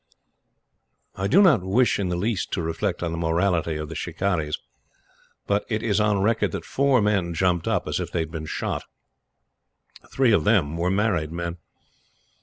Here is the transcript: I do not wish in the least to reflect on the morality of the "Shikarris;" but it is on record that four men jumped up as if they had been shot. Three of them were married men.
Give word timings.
I 1.13 1.27
do 1.27 1.43
not 1.43 1.61
wish 1.63 1.99
in 1.99 2.09
the 2.09 2.15
least 2.15 2.51
to 2.53 2.63
reflect 2.63 3.03
on 3.03 3.11
the 3.11 3.19
morality 3.19 3.75
of 3.75 3.87
the 3.87 3.93
"Shikarris;" 3.93 4.55
but 5.45 5.63
it 5.69 5.83
is 5.83 5.99
on 6.01 6.23
record 6.23 6.53
that 6.53 6.65
four 6.65 7.03
men 7.03 7.35
jumped 7.35 7.67
up 7.67 7.87
as 7.87 7.99
if 7.99 8.11
they 8.11 8.21
had 8.21 8.31
been 8.31 8.47
shot. 8.47 8.85
Three 10.11 10.31
of 10.31 10.43
them 10.43 10.75
were 10.75 10.89
married 10.89 11.31
men. 11.31 11.57